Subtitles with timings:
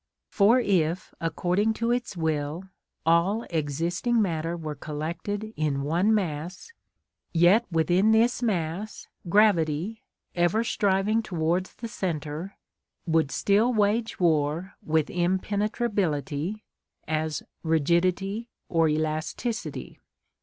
[0.31, 2.63] For if, according to its will,
[3.05, 6.71] all existing matter were collected in one mass,
[7.33, 10.01] yet within this mass gravity,
[10.33, 12.57] ever striving towards the centre,
[13.05, 16.63] would still wage war with impenetrability
[17.07, 19.99] as rigidity or elasticity.